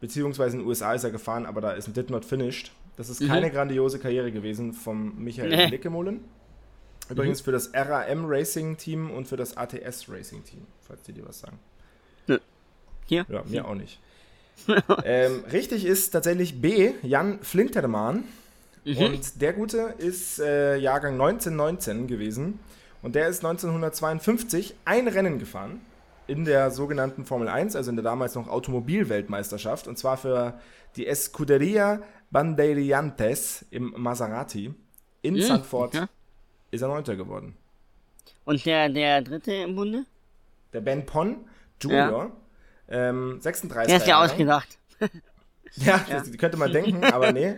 [0.00, 2.72] Beziehungsweise in den USA ist er gefahren, aber da ist ein Did Not Finished.
[2.98, 5.68] Das ist keine grandiose Karriere gewesen vom Michael Nee.
[5.68, 6.20] Blickemolen.
[7.08, 11.26] Übrigens für das RAM Racing Team und für das ATS Racing Team, falls die dir
[11.26, 11.58] was sagen.
[13.06, 13.24] Hier.
[13.28, 14.00] Ja, mir auch nicht.
[15.04, 18.24] ähm, richtig ist tatsächlich B, Jan Flintermann.
[18.84, 22.60] Und der Gute ist äh, Jahrgang 1919 gewesen.
[23.02, 25.80] Und der ist 1952 ein Rennen gefahren
[26.28, 29.86] in der sogenannten Formel 1, also in der damals noch Automobilweltmeisterschaft.
[29.86, 30.58] Und zwar für
[30.96, 34.74] die Escuderia Bandeirantes im Maserati.
[35.22, 36.06] In Mhm, Sandford okay.
[36.70, 37.56] Ist er Neunter geworden.
[38.44, 40.04] Und der, der dritte im Bunde?
[40.72, 41.36] Der Ben Pon
[41.80, 42.30] Junior,
[42.88, 44.78] ähm, 36 Der ist ja ausgedacht.
[45.78, 47.54] Ja, das könnte man denken, aber nee.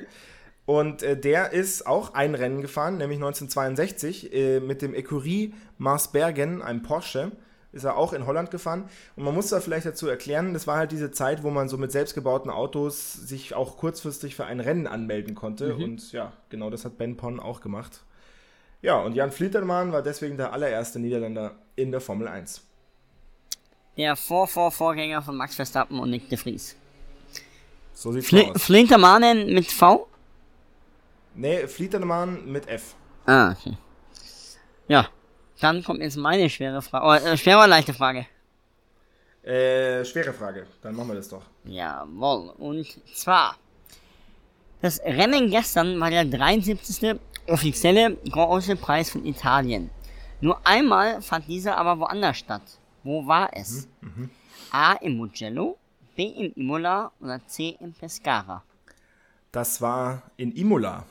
[0.66, 6.60] Und äh, der ist auch ein Rennen gefahren, nämlich 1962 äh, mit dem Ecurie Marsbergen,
[6.60, 7.32] einem Porsche.
[7.70, 8.88] Ist er auch in Holland gefahren.
[9.14, 11.76] Und man muss da vielleicht dazu erklären, das war halt diese Zeit, wo man so
[11.76, 15.74] mit selbstgebauten Autos sich auch kurzfristig für ein Rennen anmelden konnte.
[15.76, 18.02] Und ja, genau das hat Ben Pon auch gemacht.
[18.80, 22.62] Ja, und Jan Flittermann war deswegen der allererste Niederländer in der Formel 1.
[23.96, 26.76] Der Vor-Vor-Vorgänger von Max Verstappen und Nick de Vries.
[27.92, 28.62] So sieht's Fli aus.
[28.62, 30.06] Flintermanen mit V?
[31.34, 32.94] Nee, Flittermann mit F.
[33.26, 33.76] Ah, okay.
[34.86, 35.08] Ja.
[35.60, 37.04] Dann kommt jetzt meine schwere Frage.
[37.04, 38.26] Oh, äh, schwere oder leichte Frage?
[39.42, 40.66] Äh, schwere Frage.
[40.82, 41.42] Dann machen wir das doch.
[41.64, 42.50] Jawohl.
[42.58, 43.56] Und zwar.
[44.80, 47.18] Das Rennen gestern war der 73.
[47.50, 49.90] offizielle große Preis von Italien.
[50.40, 52.62] Nur einmal fand dieser aber woanders statt.
[53.02, 53.88] Wo war es?
[54.70, 55.78] A im Mugello,
[56.16, 58.62] B in Imola oder C in Pescara?
[59.52, 61.04] Das war in Imola.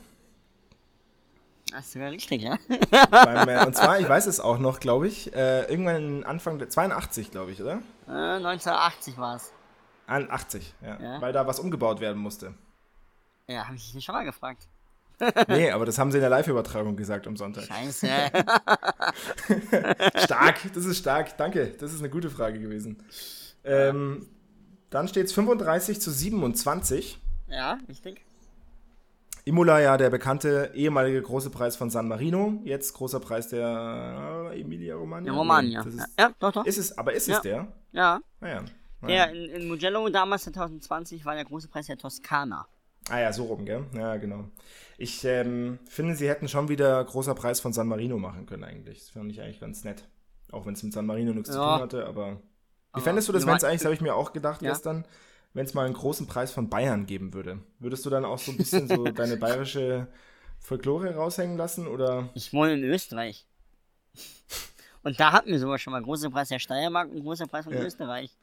[1.71, 2.57] Das wäre richtig, ja?
[3.11, 6.69] Beim, äh, und zwar, ich weiß es auch noch, glaube ich, äh, irgendwann Anfang der
[6.69, 7.81] 82, glaube ich, oder?
[8.07, 9.51] äh, 1980 war es.
[10.05, 10.97] An 80, ja.
[11.01, 11.21] Ja.
[11.21, 12.53] Weil da was umgebaut werden musste.
[13.47, 14.67] Ja, habe ich dich schon mal gefragt.
[15.47, 17.63] Nee, aber das haben sie in der Live-Übertragung gesagt am Sonntag.
[17.65, 18.07] Scheiße.
[20.17, 21.67] Stark, das ist stark, danke.
[21.79, 22.97] Das ist eine gute Frage gewesen.
[23.63, 24.27] Ähm,
[24.89, 27.19] dann steht es 35 zu 27.
[27.47, 28.21] ja, richtig.
[29.45, 32.59] Imola, ja, der bekannte ehemalige große Preis von San Marino.
[32.65, 35.31] Jetzt großer Preis der äh, Emilia Romagna.
[35.31, 35.81] Ja, Romagna.
[35.83, 36.65] Ist, ja, doch, doch.
[36.65, 37.39] ist es, aber ist es Ja.
[37.39, 37.67] der?
[37.93, 38.19] Ja.
[38.41, 38.65] Naja.
[39.07, 42.67] Der in, in Mugello damals 2020 war der große Preis der Toskana.
[43.09, 43.85] Ah ja, so rum, gell?
[43.93, 44.45] Ja, genau.
[44.97, 48.99] Ich ähm, finde, sie hätten schon wieder großer Preis von San Marino machen können eigentlich.
[48.99, 50.03] Das fand ich eigentlich ganz nett.
[50.51, 51.73] Auch wenn es mit San Marino nichts zu Ja.
[51.73, 52.41] tun hatte, aber...
[52.95, 54.71] Wie fändest du das, wenn es eigentlich, habe ich mir auch gedacht Ja.
[54.71, 55.05] gestern,
[55.53, 57.59] wenn es mal einen großen Preis von Bayern geben würde?
[57.79, 60.07] Würdest du dann auch so ein bisschen so deine bayerische
[60.59, 62.29] Folklore raushängen lassen oder?
[62.33, 63.45] Ich wohne in Österreich.
[65.03, 67.73] Und da hatten wir sogar schon mal großer Preis der Steiermark und großer Preis von
[67.73, 67.81] Ja.
[67.83, 68.35] Österreich.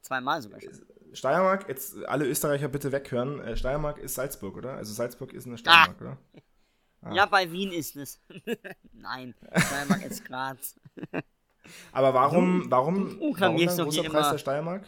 [0.00, 0.70] Zweimal sogar schon.
[1.12, 3.40] Steiermark, jetzt alle Österreicher bitte weghören.
[3.40, 4.74] Äh, Steiermark ist Salzburg, oder?
[4.74, 5.48] Also Salzburg ist Ah.
[5.48, 6.18] eine Steiermark, oder?
[7.02, 7.14] Ah.
[7.14, 8.20] Ja, bei Wien ist es.
[8.92, 10.76] Nein, Steiermark ist Graz.
[11.92, 14.86] Aber warum, warum, du warum doch großer Preis immer- der Steiermark?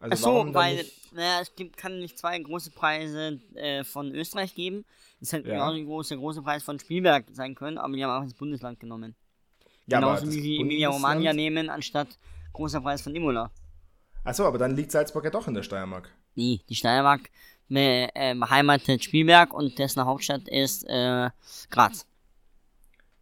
[0.00, 4.54] Also so, weil, nicht- naja, es gibt, kann nicht zwei große Preise äh, von Österreich
[4.54, 4.84] geben.
[5.20, 5.54] Es hätte Ja.
[5.54, 8.80] genauso ein großer große Preis von Spielberg sein können, aber die haben auch das Bundesland
[8.80, 9.14] genommen.
[9.86, 12.18] Ja, Genauso wie sie Emilia Romagna nehmen, anstatt
[12.52, 13.50] großer Preis von Imola.
[14.24, 16.10] Achso, aber dann liegt Salzburg ja doch in der Steiermark.
[16.34, 17.22] Nee, die Steiermark
[17.68, 21.30] be- äh, beheimatet Spielberg und dessen Hauptstadt ist äh,
[21.70, 22.06] Graz.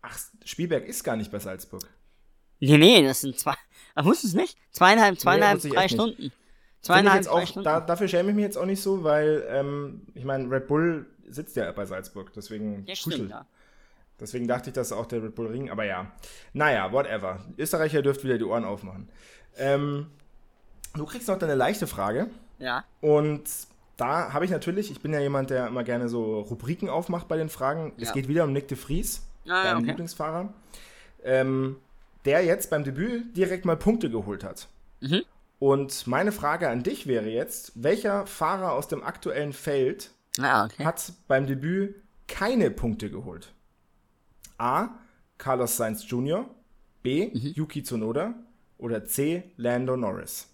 [0.03, 1.83] Ach, Spielberg ist gar nicht bei Salzburg.
[2.59, 3.55] Nee, nee, das sind zwei.
[3.95, 4.59] Ach, wusstest du es nicht?
[4.73, 5.95] Zweieinhalb, zweieinhalb, wusste ich drei nicht.
[5.95, 6.33] Stunden.
[6.83, 7.65] Zweieinhalb, drei auch, Stunden.
[7.65, 11.07] da, dafür schäme ich mich jetzt auch nicht so, weil, ähm, ich meine, Red Bull
[11.29, 13.47] sitzt ja bei Salzburg, deswegen ja, stimmt, ja.
[14.19, 16.13] Deswegen dachte ich, dass auch der Red Bull Ring, aber ja.
[16.53, 17.45] Naja, whatever.
[17.57, 19.09] Österreicher dürft wieder die Ohren aufmachen.
[19.57, 20.09] Ähm,
[20.95, 22.29] du kriegst noch deine leichte Frage.
[22.59, 22.85] Ja.
[23.01, 23.43] Und
[23.97, 27.37] da habe ich natürlich, ich bin ja jemand, der immer gerne so Rubriken aufmacht bei
[27.37, 27.93] den Fragen.
[27.99, 28.15] Es Ja.
[28.15, 29.87] geht wieder um Nick de Vries, Ah, deinen okay.
[29.89, 30.53] Lieblingsfahrer,
[31.25, 31.77] ähm,
[32.25, 34.69] der jetzt beim Debüt direkt mal Punkte geholt hat.
[35.01, 35.23] Mhm.
[35.59, 40.85] Und meine Frage an dich wäre jetzt, welcher Fahrer aus dem aktuellen Feld Ah, okay.
[40.85, 41.95] hat beim Debüt
[42.29, 43.53] keine Punkte geholt?
[44.59, 44.89] A.
[45.39, 46.47] Carlos Sainz Jr.,
[47.03, 47.29] B.
[47.33, 47.53] Mhm.
[47.55, 48.35] Yuki Tsunoda
[48.79, 49.51] oder C.
[49.57, 50.49] Lando Norris?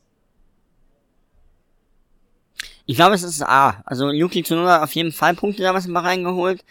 [2.87, 3.83] Ich glaube, es ist A.
[3.85, 6.65] Also Yuki Tsunoda hat auf jeden Fall Punkte damals mal reingeholt.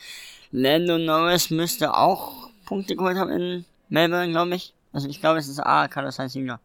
[0.51, 4.73] Lando Norris müsste auch Punkte geholt haben in Melbourne, glaube ich.
[4.93, 6.59] Also ich glaube, es ist A, Carlos Sainz Jr.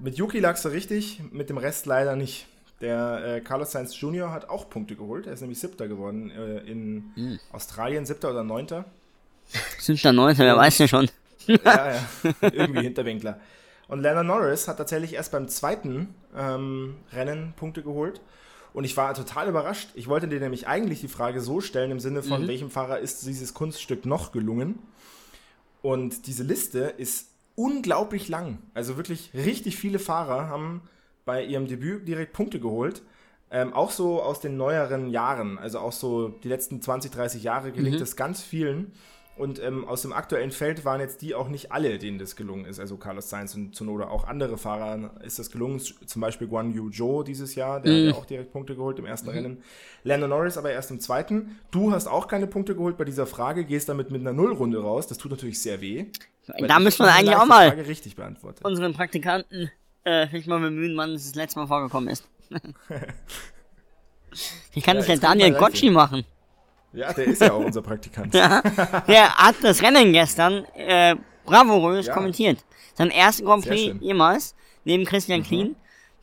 [0.00, 2.46] Mit Yuki lagst du richtig, mit dem Rest leider nicht.
[2.80, 4.32] Der äh, Carlos Sainz Jr.
[4.32, 5.26] hat auch Punkte geholt.
[5.26, 7.38] Er ist nämlich Siebter geworden äh, in Hm.
[7.52, 8.84] Australien, Siebter oder Neunter.
[10.02, 11.08] Da 19, wer weiß ja schon.
[11.46, 12.00] ja, ja,
[12.40, 13.38] irgendwie Hinterwinkler.
[13.88, 18.20] Und Lando Norris hat tatsächlich erst beim zweiten ähm, Rennen Punkte geholt.
[18.72, 19.90] Und ich war total überrascht.
[19.94, 23.24] Ich wollte dir nämlich eigentlich die Frage so stellen, im Sinne von, welchem Fahrer ist
[23.24, 24.80] dieses Kunststück noch gelungen?
[25.80, 28.58] Und diese Liste ist unglaublich lang.
[28.72, 30.82] Also wirklich richtig viele Fahrer haben
[31.24, 33.02] bei ihrem Debüt direkt Punkte geholt.
[33.50, 37.70] Ähm, auch so aus den neueren Jahren, also auch so die letzten 20, 30 Jahre
[37.70, 38.92] gelingt es ganz vielen.
[39.36, 42.66] Und ähm, aus dem aktuellen Feld waren jetzt die auch nicht alle, denen das gelungen
[42.66, 42.78] ist.
[42.78, 45.80] Also Carlos Sainz und Zunoda, auch andere Fahrer ist das gelungen.
[45.80, 49.06] Zum Beispiel Guan Yu Zhou dieses Jahr, der hat ja auch direkt Punkte geholt im
[49.06, 49.62] ersten Rennen.
[50.04, 51.58] Lando Norris aber erst im zweiten.
[51.72, 55.08] Du hast auch keine Punkte geholt bei dieser Frage, gehst damit mit einer Nullrunde raus.
[55.08, 56.06] Das tut natürlich sehr weh.
[56.68, 58.64] Da müssen wir eigentlich auch mal Frage richtig beantwortet.
[58.64, 59.70] unseren Praktikanten
[60.04, 62.24] äh, vielleicht mal bemühen, wann es das letzte Mal vorgekommen ist.
[64.72, 65.90] Wie kann Ja, das jetzt Daniel Leute.
[65.90, 66.24] machen?
[66.94, 68.32] Ja, der ist ja auch unser Praktikant.
[68.34, 68.60] Ja,
[69.08, 72.14] der hat das Rennen gestern äh, bravourös Ja.
[72.14, 72.64] kommentiert.
[72.94, 73.94] Sein erster Grand Prix.
[73.94, 74.00] Mhm.
[74.02, 74.54] jemals,
[74.84, 75.74] neben Christian Klien,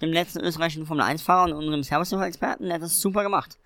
[0.02, 3.58] dem letzten österreichischen Formel-1-Fahrer und unserem Service-Experten, der hat das super gemacht.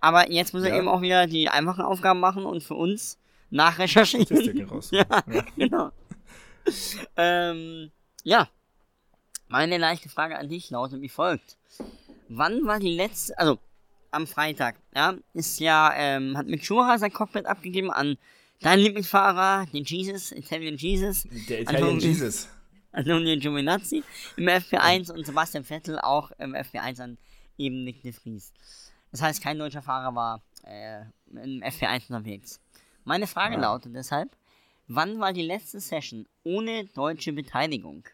[0.00, 0.78] Aber jetzt muss er Ja.
[0.78, 3.18] eben auch wieder die einfachen Aufgaben machen und für uns
[3.50, 4.26] nachrecherchieren.
[4.26, 4.90] Statistiken raus.
[4.92, 5.04] Ja,
[5.56, 5.90] genau.
[7.16, 7.90] ähm,
[8.24, 8.48] ja.
[9.48, 11.56] Meine leichte Frage an dich lautet wie folgt.
[12.28, 13.58] Wann war die letzte, also
[14.12, 18.16] am Freitag, ja, ist ja, ähm, hat Mick Schumacher sein Cockpit abgegeben an
[18.60, 22.48] deinen Lieblingsfahrer, den Jesus, Italian Jesus, Der Italian Antonio- Jesus.
[22.92, 24.04] Antonio Giovinazzi
[24.36, 27.18] im FP1 und Sebastian Vettel auch im FP1 an
[27.56, 28.52] eben Nick de Vries.
[29.10, 32.60] Das heißt, kein deutscher Fahrer war äh, im FP1 unterwegs.
[33.04, 33.60] Meine Frage Ja.
[33.62, 34.28] lautet deshalb,
[34.88, 38.04] wann war die letzte Session ohne deutsche Beteiligung?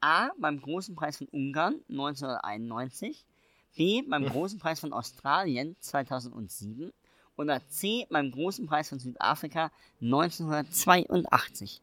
[0.00, 0.28] A.
[0.38, 3.24] Beim Großen Preis von Ungarn 1991,
[3.78, 4.02] B.
[4.02, 6.92] Beim Großen Preis von Australien 2007
[7.36, 8.06] oder C.
[8.10, 9.70] Beim Großen Preis von Südafrika
[10.02, 11.80] 1982.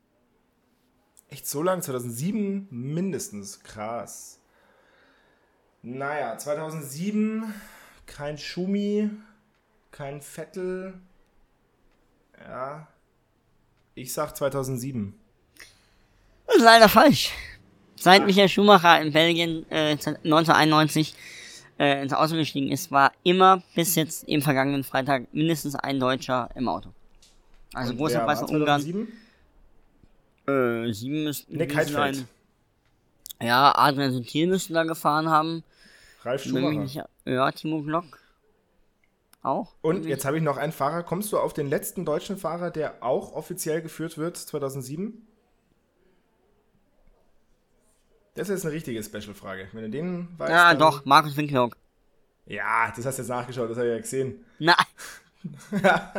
[1.29, 1.81] Echt so lang?
[1.81, 3.61] 2007 mindestens.
[3.61, 4.39] Krass.
[5.81, 7.53] Naja, 2007
[8.05, 9.09] kein Schumi,
[9.91, 10.99] kein Vettel.
[12.39, 12.87] Ja.
[13.95, 15.17] Ich sag 2007.
[16.45, 17.31] Das ist leider falsch.
[17.95, 21.15] Seit Michael Schumacher in Belgien äh, 1991
[21.79, 26.49] äh, ins Auto gestiegen ist, war immer bis jetzt im vergangenen Freitag mindestens ein Deutscher
[26.55, 26.89] im Auto.
[27.73, 28.81] Also Und großer Preis von Ungarn.
[28.81, 29.07] 2007?
[30.47, 32.27] Äh, sieben müssten Nick sein.
[33.41, 35.63] Ja, Adrian Sutil müssten da gefahren haben.
[36.23, 36.79] Ralf Schumacher.
[36.79, 38.19] nicht- Ja, Timo Glock.
[39.41, 39.73] Auch.
[39.81, 40.09] Und irgendwie.
[40.09, 41.03] jetzt habe ich noch einen Fahrer.
[41.03, 45.27] Kommst du auf den letzten deutschen Fahrer, der auch offiziell geführt wird, 2007?
[48.35, 49.69] Das ist eine richtige Special-Frage.
[49.71, 50.51] Wenn du den weißt.
[50.51, 51.77] Ja, doch, Markus Winklock.
[52.45, 54.45] Ja, das hast du jetzt nachgeschaut, das habe ich ja gesehen.
[54.59, 54.75] Na.
[55.81, 56.13] ja,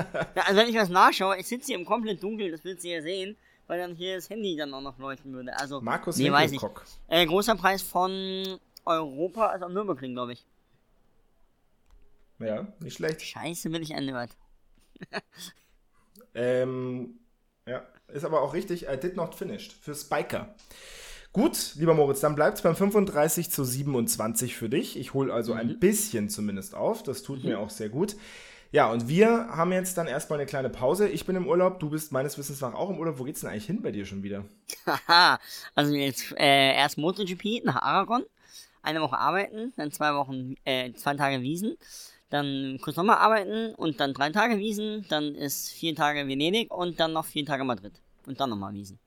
[0.45, 3.03] also wenn ich was nachschaue, ich sitze hier im komplett Dunkeln, das willst du ja
[3.03, 5.57] sehen, weil dann hier das Handy dann auch noch leuchten würde.
[5.59, 6.61] Also, Markus nee, weiß ich.
[7.09, 10.47] Äh, großer Preis von Europa, also am Nürburgring, glaube ich.
[12.39, 13.23] Ja, nicht schlecht.
[13.23, 14.37] Scheiße, bin ich ernüchtert.
[16.39, 17.19] Ähm,
[17.67, 18.87] ja, ist aber auch richtig.
[18.89, 19.73] I did not finished.
[19.73, 20.55] Für Spiker.
[21.37, 24.99] Gut, lieber Moritz, dann bleibt es beim 35 zu 27 für dich.
[24.99, 27.03] Ich hole also ein bisschen zumindest auf.
[27.03, 28.17] Das tut mir auch sehr gut.
[28.73, 31.11] Ja, und wir haben jetzt dann erstmal eine kleine Pause.
[31.11, 33.19] Ich bin im Urlaub, du bist meines Wissens nach auch im Urlaub.
[33.19, 34.47] Wo geht's denn eigentlich hin bei dir schon wieder?
[34.87, 35.39] Haha,
[35.75, 38.25] also jetzt äh, erst MotoGP nach Aragon,
[38.81, 41.77] eine Woche arbeiten, dann zwei Wochen, äh, zwei Tage Wiesen,
[42.31, 46.99] dann kurz nochmal arbeiten und dann drei Tage Wiesen, dann ist vier Tage Venedig und
[46.99, 47.93] dann noch vier Tage Madrid
[48.27, 48.99] und dann nochmal Wiesen.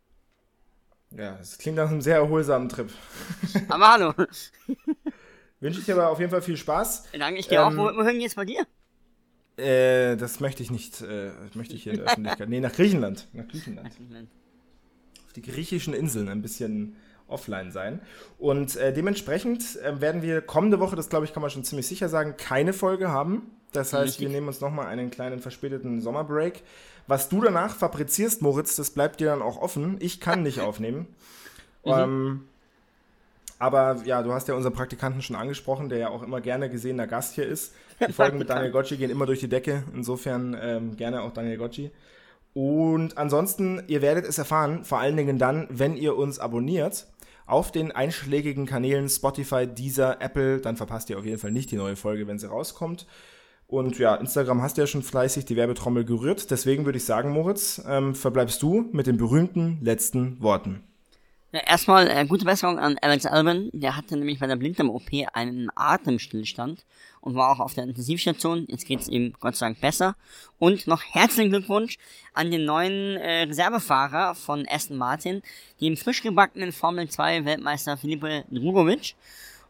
[1.16, 2.90] Ja, das klingt nach einem sehr erholsamen Trip.
[3.70, 4.14] Aber hallo,
[5.60, 7.10] Wünsche ich dir aber auf jeden Fall viel Spaß.
[7.18, 7.70] danke, ich auch.
[7.72, 8.66] Ähm, Wo, wohin geht's bei dir?
[9.58, 12.48] Äh, das möchte ich nicht, äh, möchte ich hier in der Öffentlichkeit.
[12.48, 13.28] Nee, nach Griechenland.
[13.34, 13.90] Nach Griechenland.
[15.26, 16.96] auf die griechischen Inseln ein bisschen
[17.28, 18.00] offline sein.
[18.38, 21.88] Und äh, dementsprechend äh, werden wir kommende Woche, das glaube ich, kann man schon ziemlich
[21.88, 23.52] sicher sagen, keine Folge haben.
[23.74, 24.22] Das heißt, Richtig.
[24.22, 26.64] wir nehmen uns nochmal einen kleinen verspäteten Sommerbreak.
[27.10, 29.98] Was du danach fabrizierst, Moritz, das bleibt dir dann auch offen.
[30.00, 31.08] Ich kann nicht aufnehmen.
[31.84, 32.42] ähm,
[33.58, 37.08] aber ja, du hast ja unseren Praktikanten schon angesprochen, der ja auch immer gerne gesehener
[37.08, 37.74] Gast hier ist.
[38.08, 39.84] Die Folgen mit Daniel Gocci gehen immer durch die Decke.
[39.94, 41.90] Insofern ähm, gerne auch Daniel Gocci.
[42.54, 47.08] Und ansonsten, ihr werdet es erfahren, vor allen Dingen dann, wenn ihr uns abonniert
[47.48, 51.76] auf den einschlägigen Kanälen Spotify, Deezer, Apple, dann verpasst ihr auf jeden Fall nicht die
[51.76, 53.08] neue Folge, wenn sie rauskommt.
[53.70, 56.50] Und ja, Instagram hast du ja schon fleißig die Werbetrommel gerührt.
[56.50, 60.84] Deswegen würde ich sagen, Moritz, ähm, verbleibst du mit den berühmten letzten Worten.
[61.52, 63.70] Ja, erstmal äh, gute Besserung an Alex Alban.
[63.72, 66.84] Der hatte nämlich bei der Blinddarm-OP einen Atemstillstand
[67.22, 68.66] und war auch auf der Intensivstation.
[68.70, 70.16] Jetzt geht's ihm Gott sei Dank besser.
[70.58, 72.00] Und noch herzlichen Glückwunsch
[72.34, 75.44] an den neuen äh, Reservefahrer von Aston Martin,
[75.80, 79.14] dem frisch gebackenen Formel 2 Weltmeister Filipe Drugovic.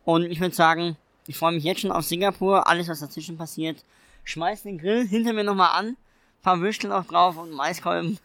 [0.05, 0.95] Und ich würde sagen,
[1.29, 3.85] ich freue mich jetzt schon auf Singapur, alles was dazwischen passiert.
[4.23, 5.95] Schmeiß den Grill hinter mir nochmal an,
[6.41, 8.17] paar Würstel noch drauf und Maiskolben.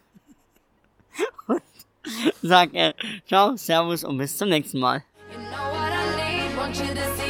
[2.43, 2.95] Sag äh,
[3.27, 5.05] ciao, servus und bis zum nächsten Mal.
[5.31, 5.39] You
[6.85, 7.24] know